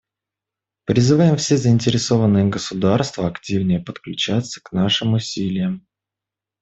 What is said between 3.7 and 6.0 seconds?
подключаться к нашим усилиям.